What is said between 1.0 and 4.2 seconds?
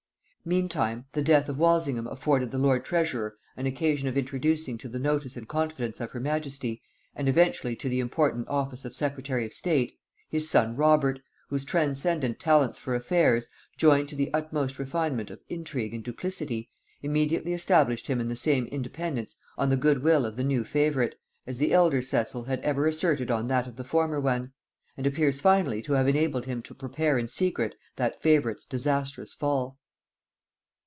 the death of Walsingham afforded the lord treasurer an occasion of